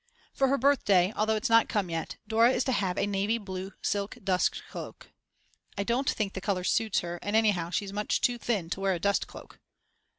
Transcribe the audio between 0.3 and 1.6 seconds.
For her birthday, although it's